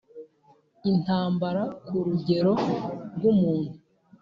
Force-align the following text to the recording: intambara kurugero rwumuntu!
intambara 0.91 1.63
kurugero 1.87 2.51
rwumuntu! 3.15 3.73